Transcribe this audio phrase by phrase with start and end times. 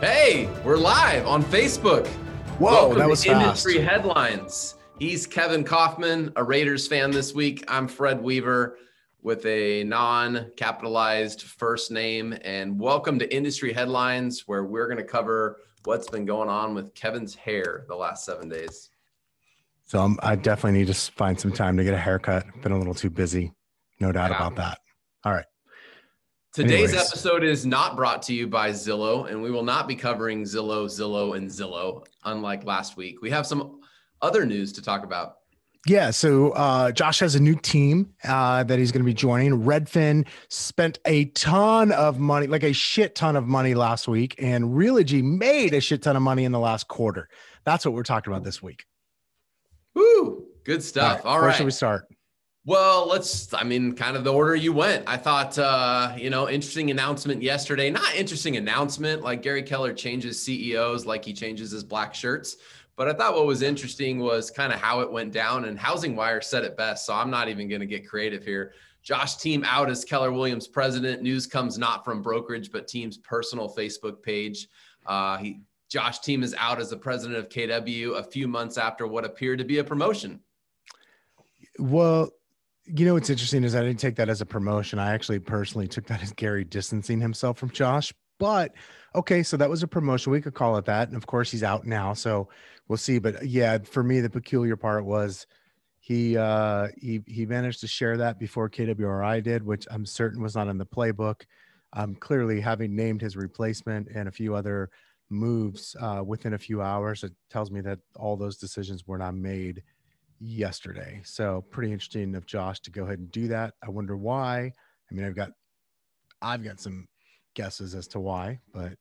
[0.00, 2.06] Hey, we're live on Facebook.
[2.58, 3.66] Whoa, Welcome that was to fast.
[3.66, 4.76] Industry Headlines.
[4.98, 7.62] He's Kevin Kauffman, a Raiders fan this week.
[7.68, 8.78] I'm Fred Weaver
[9.20, 12.34] with a non capitalized first name.
[12.44, 16.94] And welcome to Industry Headlines, where we're going to cover what's been going on with
[16.94, 18.88] Kevin's hair the last seven days.
[19.84, 22.46] So um, I definitely need to find some time to get a haircut.
[22.62, 23.52] Been a little too busy,
[24.00, 24.78] no doubt about that.
[25.24, 25.44] All right.
[26.52, 27.08] Today's Anyways.
[27.08, 30.86] episode is not brought to you by Zillow, and we will not be covering Zillow,
[30.86, 33.22] Zillow, and Zillow, unlike last week.
[33.22, 33.80] We have some
[34.20, 35.36] other news to talk about.
[35.86, 36.10] Yeah.
[36.10, 39.62] So uh, Josh has a new team uh, that he's going to be joining.
[39.62, 44.64] Redfin spent a ton of money, like a shit ton of money last week, and
[44.64, 47.28] Realogy made a shit ton of money in the last quarter.
[47.64, 48.84] That's what we're talking about this week.
[49.94, 50.46] Woo!
[50.64, 51.24] Good stuff.
[51.24, 52.06] All right, Where should we start?
[52.70, 55.02] Well, let's, I mean, kind of the order you went.
[55.08, 57.90] I thought, uh, you know, interesting announcement yesterday.
[57.90, 62.58] Not interesting announcement like Gary Keller changes CEOs like he changes his black shirts.
[62.94, 66.14] But I thought what was interesting was kind of how it went down, and Housing
[66.14, 67.06] Wire said it best.
[67.06, 68.72] So I'm not even going to get creative here.
[69.02, 71.22] Josh Team out as Keller Williams president.
[71.22, 74.68] News comes not from brokerage, but Team's personal Facebook page.
[75.06, 79.08] Uh, he Josh Team is out as the president of KW a few months after
[79.08, 80.38] what appeared to be a promotion.
[81.76, 82.30] Well,
[82.96, 84.98] you know what's interesting is I didn't take that as a promotion.
[84.98, 88.12] I actually personally took that as Gary distancing himself from Josh.
[88.38, 88.74] But
[89.14, 90.32] okay, so that was a promotion.
[90.32, 91.08] We could call it that.
[91.08, 92.48] And of course, he's out now, so
[92.88, 93.18] we'll see.
[93.18, 95.46] But yeah, for me, the peculiar part was
[96.00, 100.54] he uh he he managed to share that before KWRI did, which I'm certain was
[100.54, 101.42] not in the playbook.
[101.92, 104.90] Um, clearly, having named his replacement and a few other
[105.28, 109.34] moves uh, within a few hours, it tells me that all those decisions were not
[109.34, 109.82] made
[110.40, 111.20] yesterday.
[111.24, 113.74] So pretty interesting of Josh to go ahead and do that.
[113.84, 114.72] I wonder why.
[115.10, 115.50] I mean, I've got
[116.42, 117.06] I've got some
[117.54, 118.94] guesses as to why, but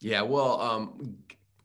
[0.00, 1.16] Yeah, well, um,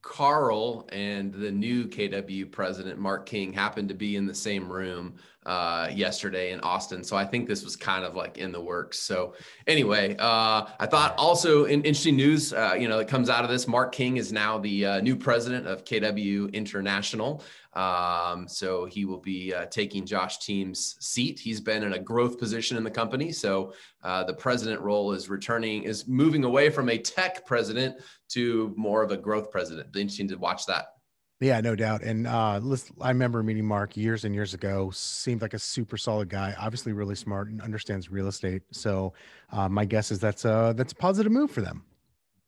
[0.02, 5.16] Carl and the new KW president, Mark King, happened to be in the same room
[5.50, 7.04] uh, yesterday in Austin.
[7.04, 9.00] So I think this was kind of like in the works.
[9.00, 9.34] So
[9.66, 13.50] anyway, uh, I thought also in interesting news, uh, you know, that comes out of
[13.50, 13.68] this.
[13.68, 17.44] Mark King is now the uh, new president of KW International.
[17.74, 21.40] Um, so he will be uh, taking Josh Team's seat.
[21.40, 23.31] He's been in a growth position in the company.
[23.31, 23.74] So
[24.04, 27.96] uh, the president role is returning, is moving away from a tech president
[28.30, 29.96] to more of a growth president.
[29.96, 30.99] Interesting to watch that.
[31.39, 32.03] Yeah, no doubt.
[32.03, 34.91] And uh listen, I remember meeting Mark years and years ago.
[34.91, 38.61] Seemed like a super solid guy, obviously really smart and understands real estate.
[38.72, 39.13] So
[39.51, 41.83] uh, my guess is that's a that's a positive move for them.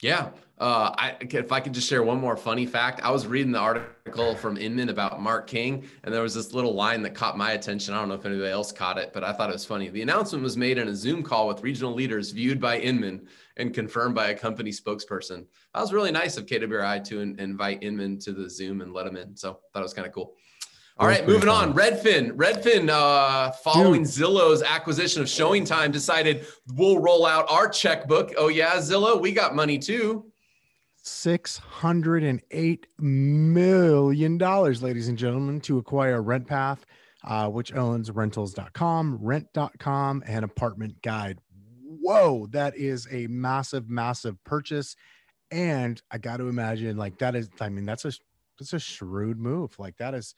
[0.02, 0.32] Yeah.
[0.60, 3.60] Uh, I, if I could just share one more funny fact, I was reading the
[3.60, 7.54] article from Inman about Mark King, and there was this little line that caught my
[7.54, 7.96] attention.
[7.96, 9.90] I don't know if anybody else caught it, but I thought it was funny.
[9.90, 13.74] The announcement was made in a Zoom call with regional leaders viewed by Inman and
[13.74, 15.46] confirmed by a company spokesperson.
[15.74, 19.08] That was really nice of KWI to in- invite Inman to the Zoom and let
[19.08, 19.36] him in.
[19.36, 20.36] So I thought it was kind of cool.
[20.98, 21.74] All right, moving on.
[21.74, 22.32] Redfin.
[22.34, 28.34] Redfin, uh, following Zillow's acquisition of Showing Time, decided we'll roll out our checkbook.
[28.38, 30.32] Oh yeah, Zillow, we got money too.
[30.98, 36.80] Six hundred and eight million dollars, ladies and gentlemen, to acquire RentPath,
[37.24, 41.40] uh, which owns rentals.com, rent.com, and apartment guide.
[41.84, 44.96] Whoa, that is a massive, massive purchase.
[45.50, 48.12] And I got to imagine like that is, I mean, that's a
[48.60, 49.78] that's a shrewd move.
[49.80, 50.36] Like that is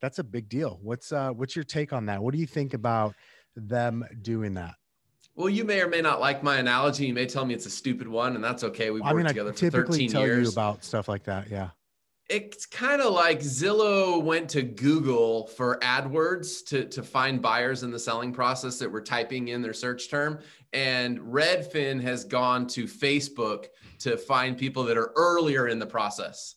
[0.00, 0.78] that's a big deal.
[0.82, 2.22] What's uh what's your take on that?
[2.22, 3.14] What do you think about
[3.54, 4.74] them doing that?
[5.34, 7.06] Well, you may or may not like my analogy.
[7.06, 8.90] You may tell me it's a stupid one, and that's okay.
[8.90, 10.46] We've I worked mean, I together for typically 13 tell years.
[10.46, 11.50] you about stuff like that.
[11.50, 11.70] Yeah.
[12.30, 17.90] it's kind of like Zillow went to Google for AdWords to, to find buyers in
[17.90, 20.40] the selling process that were typing in their search term.
[20.72, 23.66] And Redfin has gone to Facebook
[24.00, 26.56] to find people that are earlier in the process.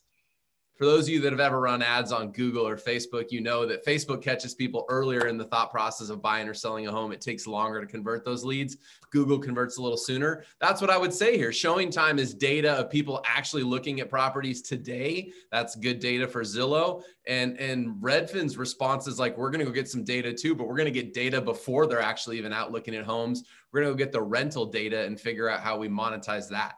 [0.80, 3.66] For those of you that have ever run ads on Google or Facebook, you know
[3.66, 7.12] that Facebook catches people earlier in the thought process of buying or selling a home.
[7.12, 8.78] It takes longer to convert those leads.
[9.10, 10.42] Google converts a little sooner.
[10.58, 11.52] That's what I would say here.
[11.52, 15.32] Showing time is data of people actually looking at properties today.
[15.52, 17.02] That's good data for Zillow.
[17.26, 20.78] And and Redfin's response is like, we're gonna go get some data too, but we're
[20.78, 23.44] gonna get data before they're actually even out looking at homes.
[23.70, 26.76] We're gonna go get the rental data and figure out how we monetize that.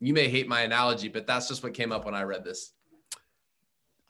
[0.00, 2.74] You may hate my analogy, but that's just what came up when I read this.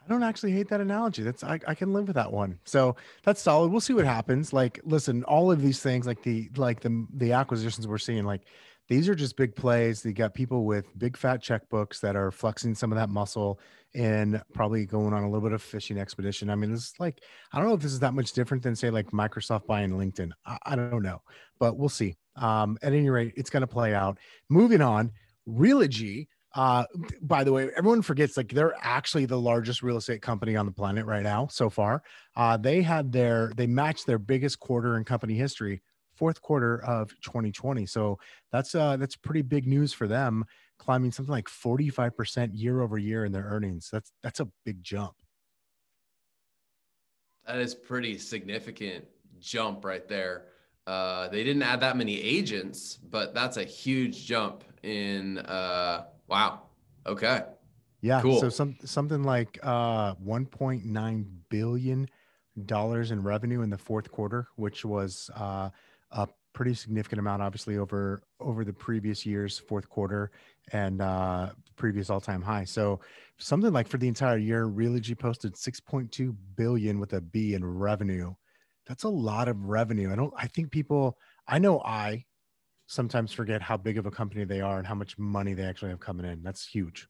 [0.07, 1.23] I don't actually hate that analogy.
[1.23, 2.59] That's I, I can live with that one.
[2.65, 3.73] So that's solid.
[3.73, 4.53] We'll see what happens.
[4.53, 8.43] Like, listen, all of these things, like the like the the acquisitions we're seeing, like
[8.89, 10.05] these are just big plays.
[10.05, 13.59] You got people with big fat checkbooks that are flexing some of that muscle
[13.95, 16.51] and probably going on a little bit of fishing expedition.
[16.51, 17.21] I mean, it's like
[17.53, 20.31] I don't know if this is that much different than say like Microsoft buying LinkedIn.
[20.45, 21.23] I, I don't know,
[21.59, 22.17] but we'll see.
[22.37, 24.19] Um, at any rate, it's going to play out.
[24.49, 25.11] Moving on,
[25.49, 26.87] Realogy Uh,
[27.21, 30.73] by the way, everyone forgets like they're actually the largest real estate company on the
[30.73, 32.03] planet right now so far.
[32.35, 35.83] Uh, they had their they matched their biggest quarter in company history,
[36.15, 37.85] fourth quarter of 2020.
[37.85, 38.19] So
[38.51, 40.47] that's uh that's pretty big news for them,
[40.79, 43.91] climbing something like 45% year over year in their earnings.
[43.93, 45.15] That's that's a big jump.
[47.47, 49.05] That is pretty significant
[49.39, 50.47] jump right there.
[50.87, 55.39] Uh, they didn't add that many agents, but that's a huge jump in.
[55.39, 56.63] Uh, wow.
[57.07, 57.43] Okay.
[58.01, 58.21] Yeah.
[58.21, 58.41] Cool.
[58.41, 62.09] So some something like uh, 1.9 billion
[62.65, 65.71] dollars in revenue in the fourth quarter, which was uh,
[66.11, 70.31] a pretty significant amount, obviously over over the previous year's fourth quarter
[70.73, 72.65] and uh, previous all time high.
[72.65, 73.01] So
[73.39, 78.35] something like for the entire year, Realogy posted 6.2 billion with a B in revenue
[78.87, 80.13] that's a lot of revenue.
[80.13, 82.25] I don't, I think people, I know I
[82.87, 85.91] sometimes forget how big of a company they are and how much money they actually
[85.91, 86.43] have coming in.
[86.43, 87.09] That's huge.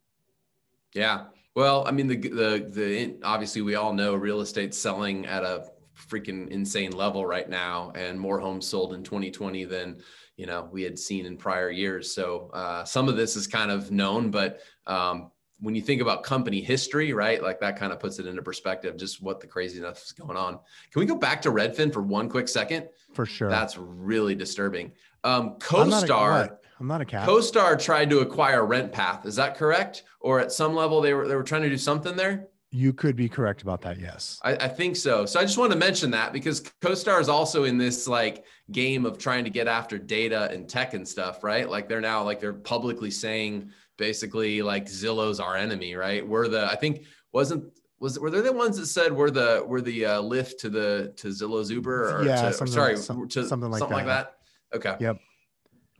[0.95, 1.25] Yeah.
[1.55, 5.67] Well, I mean, the, the, the, obviously we all know real estate selling at a
[5.97, 10.01] freaking insane level right now and more homes sold in 2020 than,
[10.37, 12.15] you know, we had seen in prior years.
[12.15, 15.31] So uh, some of this is kind of known, but um,
[15.61, 17.43] when you think about company history, right?
[17.43, 20.59] Like that kind of puts it into perspective, just what the craziness is going on.
[20.93, 22.89] Can we go back to Redfin for one quick second?
[23.15, 23.49] For sure.
[23.49, 24.93] That's really disturbing.
[25.25, 27.29] Um, CoStar, I'm not, a, I'm not a cat.
[27.29, 29.25] CoStar tried to acquire RentPath.
[29.27, 30.05] Is that correct?
[30.21, 32.49] Or at some level they were they were trying to do something there?
[32.73, 33.99] You could be correct about that.
[33.99, 35.25] Yes, I, I think so.
[35.25, 39.07] So I just want to mention that because CoStar is also in this like game
[39.07, 41.69] of trying to get after data and tech and stuff, right?
[41.69, 46.27] Like they're now like they're publicly saying basically like Zillow's our enemy, right?
[46.27, 49.81] We're the I think wasn't was were they the ones that said we're the we're
[49.81, 53.71] the uh, Lyft to the to Zillow's Uber or yeah, to, sorry some, to something
[53.71, 54.07] like something that.
[54.07, 54.27] like
[54.73, 54.77] that.
[54.77, 54.97] Okay.
[55.01, 55.19] Yep.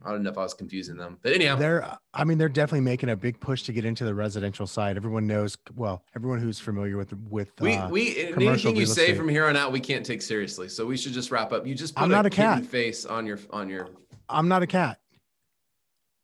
[0.05, 1.97] I don't know if I was confusing them, but anyhow, they're.
[2.13, 4.95] I mean, they're definitely making a big push to get into the residential side.
[4.95, 9.17] Everyone knows, well, everyone who's familiar with with we uh, we anything you say estate.
[9.17, 10.69] from here on out, we can't take seriously.
[10.69, 11.65] So we should just wrap up.
[11.65, 13.89] You just put I'm not a, a cat face on your on your.
[14.29, 14.99] I'm not a cat.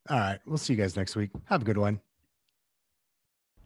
[0.09, 1.31] All right, we'll see you guys next week.
[1.45, 2.01] Have a good one.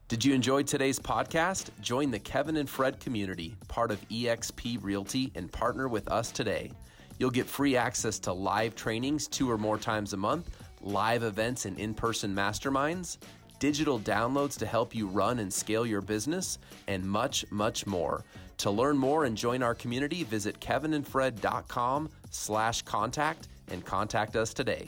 [0.07, 1.69] Did you enjoy today's podcast?
[1.81, 6.71] Join the Kevin and Fred community, part of eXp Realty, and partner with us today.
[7.19, 10.49] You'll get free access to live trainings two or more times a month,
[10.81, 13.17] live events and in person masterminds,
[13.59, 18.23] digital downloads to help you run and scale your business, and much, much more.
[18.59, 24.87] To learn more and join our community, visit kevinandfred.com slash contact and contact us today.